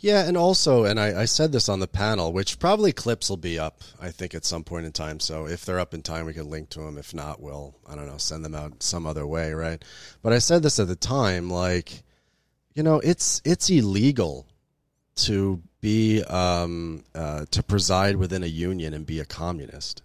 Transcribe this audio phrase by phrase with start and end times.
[0.00, 3.36] Yeah, and also, and I, I said this on the panel, which probably clips will
[3.36, 5.18] be up, I think, at some point in time.
[5.18, 6.98] So if they're up in time, we can link to them.
[6.98, 9.84] If not, we'll, I don't know, send them out some other way, right?
[10.22, 12.04] But I said this at the time, like,
[12.74, 14.46] you know, it's it's illegal
[15.16, 20.02] to be um, uh, to preside within a union and be a communist,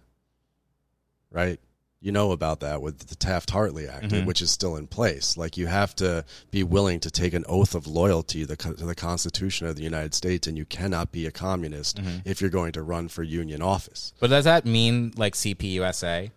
[1.30, 1.60] right?
[2.04, 4.26] You know about that with the Taft Hartley Act, Mhm.
[4.26, 5.38] which is still in place.
[5.38, 8.84] Like you have to be willing to take an oath of loyalty to the, to
[8.84, 12.20] the Constitution of the United States, and you cannot be a communist Mhm.
[12.26, 14.12] if you're going to run for union office.
[14.20, 16.30] But does that mean like CPUSA?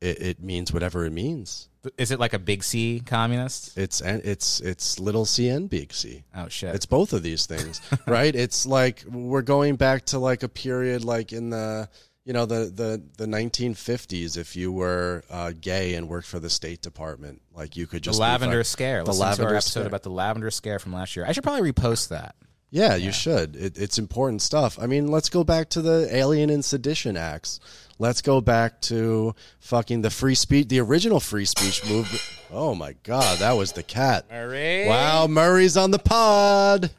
[0.00, 1.68] It, it means whatever it means.
[1.98, 3.76] Is it like a big C communist?
[3.76, 6.24] It's it's it's little c and big C.
[6.34, 6.74] Oh shit!
[6.74, 8.34] It's both of these things, right?
[8.34, 11.90] It's like we're going back to like a period like in the
[12.24, 14.36] you know the the the 1950s.
[14.36, 18.16] If you were uh, gay and worked for the State Department, like you could just
[18.18, 19.02] the lavender fuck- scare.
[19.04, 19.86] The Listen to lavender our episode scare.
[19.86, 21.24] about the lavender scare from last year.
[21.26, 22.34] I should probably repost that.
[22.70, 23.54] Yeah, you should.
[23.54, 24.80] It, it's important stuff.
[24.80, 27.60] I mean, let's go back to the Alien and Sedition Acts.
[28.00, 32.20] Let's go back to fucking the free speech, the original free speech movement.
[32.50, 34.26] Oh my god, that was the cat.
[34.28, 34.88] Murray.
[34.88, 36.90] Wow, Murray's on the pod.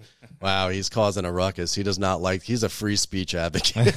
[0.41, 1.73] Wow, he's causing a ruckus.
[1.73, 2.43] He does not like.
[2.43, 3.95] He's a free speech advocate.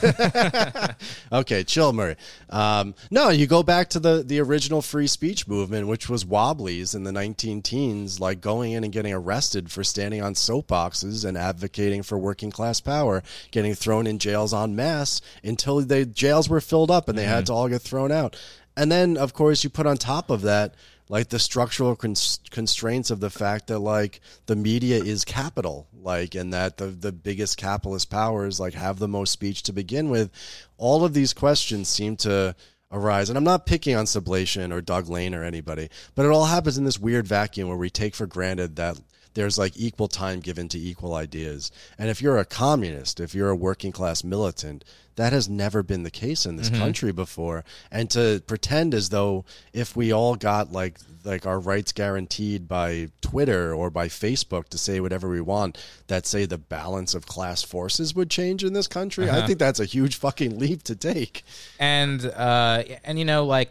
[1.32, 2.16] okay, chill, Murray.
[2.48, 6.94] Um, no, you go back to the the original free speech movement, which was Wobblies
[6.94, 11.36] in the 19 teens, like going in and getting arrested for standing on soapboxes and
[11.36, 16.60] advocating for working class power, getting thrown in jails en masse until the jails were
[16.60, 18.36] filled up and they had to all get thrown out.
[18.76, 20.76] And then, of course, you put on top of that
[21.08, 26.34] like the structural cons- constraints of the fact that like the media is capital like
[26.34, 30.30] and that the the biggest capitalist powers like have the most speech to begin with.
[30.76, 32.54] All of these questions seem to
[32.90, 36.46] arise and i'm not picking on sublation or doug lain or anybody but it all
[36.46, 38.98] happens in this weird vacuum where we take for granted that
[39.38, 43.50] there's like equal time given to equal ideas and if you're a communist if you're
[43.50, 46.78] a working class militant that has never been the case in this Mhm.
[46.78, 51.92] country before and to pretend as though if we all got like like our rights
[51.92, 55.76] guaranteed by Twitter or by Facebook to say whatever we want
[56.06, 59.46] that say the balance of class forces would change in this country I Uh-huh.
[59.46, 61.44] think that's a huge fucking leap to take
[61.78, 63.70] and uh, and you know like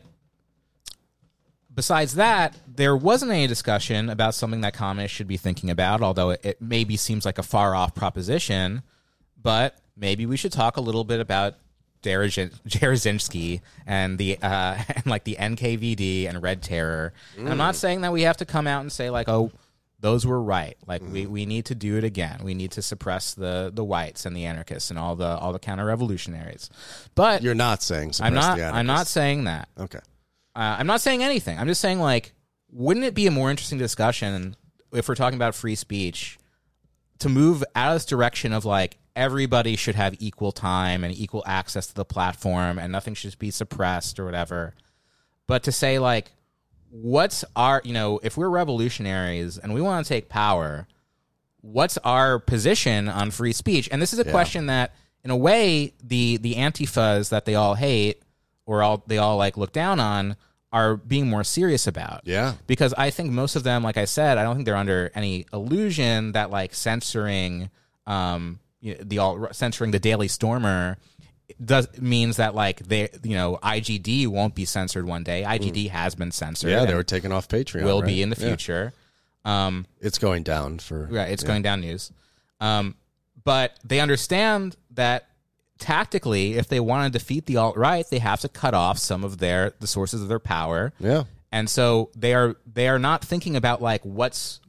[1.77, 6.31] besides that there wasn't any discussion about something that communists should be thinking about although
[6.31, 8.81] it, it maybe seems like a far off proposition
[9.41, 11.53] but maybe we should talk a little bit about
[12.03, 17.13] Dzerzhinsky and the uh, and like the NKVD and Red Terror.
[17.37, 17.77] And I'm not Mm.
[17.77, 19.51] saying that we have to come out and say like, oh,
[19.99, 20.77] those were right.
[20.85, 21.29] Like we, Mm.
[21.29, 22.41] we need to do it again.
[22.43, 25.59] We need to suppress the the whites and the anarchists and all the all the
[25.59, 26.69] counter revolutionaries.
[27.16, 28.59] But you're not saying suppress I'm not.
[28.75, 29.69] I'm not saying that.
[29.79, 29.99] okay
[30.57, 31.59] Uh, I'm not saying anything.
[31.59, 32.34] I'm just saying like,
[32.72, 34.56] wouldn't it be a more interesting discussion
[34.91, 36.40] if we're talking about free speech
[37.19, 41.44] to move out of this direction of like everybody should have equal time and equal
[41.46, 44.73] access to the platform and nothing should be suppressed or whatever,
[45.46, 46.31] but to say like,
[46.90, 50.88] what's our you know if we're revolutionaries and we want to take power,
[51.62, 53.88] what's our position on free speech?
[53.91, 54.31] And this is a Yeah.
[54.31, 58.23] question that, in a way, the the antifas that they all hate
[58.66, 60.35] or all they all like look down on
[60.73, 62.22] are being more serious about.
[62.25, 62.53] Yeah.
[62.67, 65.45] Because I think most of them, like I said, I don't think they're under any
[65.53, 67.69] illusion that like censoring
[68.05, 70.97] um you know, the all censoring the Daily Stormer
[71.63, 75.44] does means that like they you know IGD won't be censored one day.
[75.47, 76.69] IGD has been censored.
[76.69, 76.73] Mm.
[76.73, 78.07] yeah they were taken off Patreon will right?
[78.07, 78.47] be in the Yeah.
[78.47, 78.94] future.
[79.45, 81.47] Um it's going down for Right, it's yeah.
[81.47, 82.11] going down news.
[82.59, 82.95] Um,
[83.44, 85.28] but they understand that
[85.79, 89.23] tactically, if they want to defeat the alt right, they have to cut off some
[89.23, 90.93] of their the sources of their power.
[90.99, 91.23] Yeah.
[91.51, 94.59] And so they are they are not thinking about like what's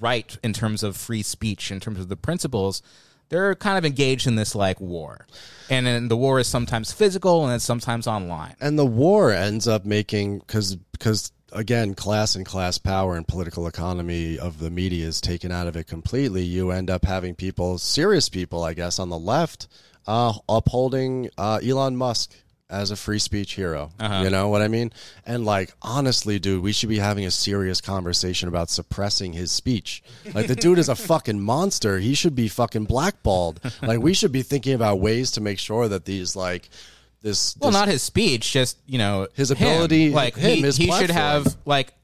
[0.00, 2.82] right in terms of free speech, in terms of the principles.
[3.30, 5.26] They're kind of engaged in this like war,
[5.70, 8.54] and then the war is sometimes physical and it's sometimes online.
[8.60, 13.66] and the war ends up making because because again class and class power and political
[13.66, 17.78] economy of the media is taken out of it completely you end up having people
[17.78, 19.68] serious people i guess on the left
[20.06, 22.32] uh, upholding uh, elon musk
[22.70, 24.22] as a free speech hero Uh-huh.
[24.24, 24.90] you know what i mean
[25.26, 30.02] and like honestly dude we should be having a serious conversation about suppressing his speech
[30.34, 34.32] like the dude is a fucking monster he should be fucking blackballed like we should
[34.32, 36.68] be thinking about ways to make sure that these like
[37.22, 39.56] this Well, this- not his speech, just you know His him.
[39.56, 41.94] ability- Like him, he, he should have like.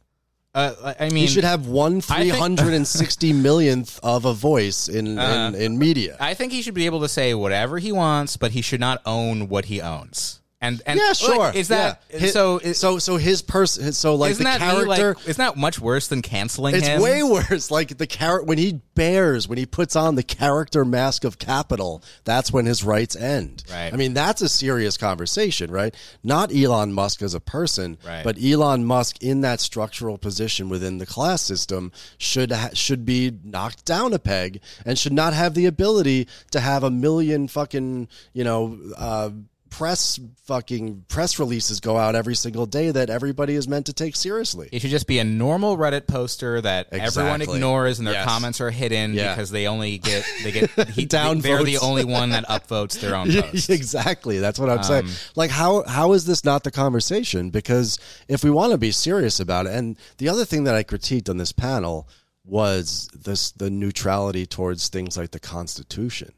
[0.52, 4.88] Uh, I mean, he should have one three hundred and sixty millionth of a voice
[4.88, 6.16] in, Uh, in in media.
[6.18, 9.00] I think he should be able to say whatever he wants, but he should not
[9.06, 10.39] own what he owns.
[10.62, 11.52] And and Yeah, like, sure.
[11.54, 12.18] is that Yeah.
[12.18, 12.58] His- so?
[12.58, 13.92] Is, so so his person.
[13.94, 15.14] So like the character.
[15.14, 17.00] like, isn't that much worse than canceling It's him?
[17.00, 17.70] way worse.
[17.70, 22.02] Like the character when he bears, when he puts on the character mask of capital,
[22.24, 23.64] that's when his rights end.
[23.70, 23.90] Right.
[23.90, 25.94] I mean, that's a serious conversation, right?
[26.22, 28.22] Not Elon Musk as a person, Right.
[28.22, 33.32] but Elon Musk in that structural position within the class system should ha- should be
[33.44, 38.08] knocked down a peg and should not have the ability to have a million fucking
[38.34, 38.78] you know.
[38.98, 39.30] Uh,
[39.70, 44.16] press fucking press releases go out every single day that everybody is meant to take
[44.16, 48.26] seriously It should just be a normal Reddit poster that everyone ignores and their Yes.
[48.26, 49.34] comments are hidden Yeah.
[49.34, 53.14] because they only get they get he, Down They're the only one that upvotes their
[53.14, 53.68] own posts.
[53.70, 54.38] exactly.
[54.40, 55.08] That's what I'm Um, saying.
[55.36, 57.50] Like, how how is this not the conversation?
[57.50, 60.82] Because if we want to be serious about it, and the other thing that I
[60.82, 62.08] critiqued on this panel
[62.44, 66.32] was this the neutrality towards things like the Constitution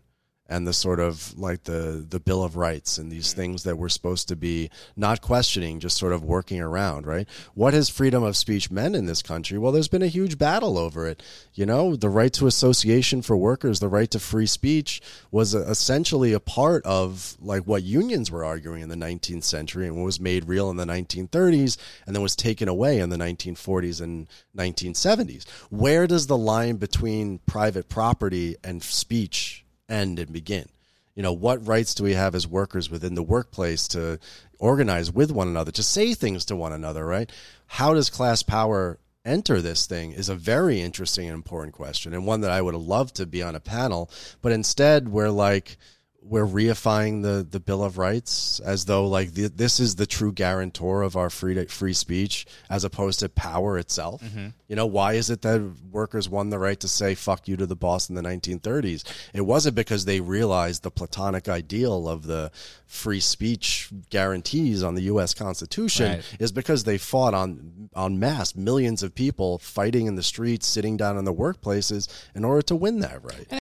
[0.53, 3.37] and the sort of like the the Bill of Rights and these mm.
[3.37, 7.27] things that we're supposed to be not questioning, just sort of working around, right?
[7.55, 9.57] What has freedom of speech meant in this country?
[9.57, 11.23] Well, there's been a huge battle over it.
[11.55, 15.01] You know, the right to association for workers, the right to free speech
[15.31, 19.97] was essentially a part of like what unions were arguing in the 19th century and
[19.97, 24.03] what was made real in the 1930s and then was taken away in the 1940s
[24.03, 25.49] and 1970s.
[25.71, 30.67] Where does the line between private property and speech end and begin?
[31.15, 34.19] You know, what rights do we have as workers within the workplace to
[34.59, 37.31] organize with one another, to say things to one another, right?
[37.67, 42.27] How does class power enter this thing is a very interesting and important question and
[42.27, 45.77] one that I would have loved to be on a panel, but instead we're like
[46.25, 50.33] we're reifying the the Bill of Rights as though like the, this is the true
[50.33, 54.23] guarantor of our free free speech as opposed to power itself.
[54.23, 54.49] Mm-hmm.
[54.69, 55.61] You know, why is it that
[55.91, 59.05] workers won the right to say "fuck you" to the boss in the 1930s?
[59.35, 62.51] It wasn't because they realized the platonic ideal of the
[62.87, 65.35] free speech guarantees on the U.S.
[65.35, 66.13] Constitution.
[66.13, 66.37] Right.
[66.39, 70.97] Is because they fought on on mass, millions of people fighting in the streets, sitting
[70.97, 73.47] down in the workplaces in order to win that right.